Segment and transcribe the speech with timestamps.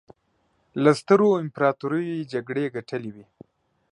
[0.83, 3.25] له سترو امپراطوریو یې جګړې ګټلې وې.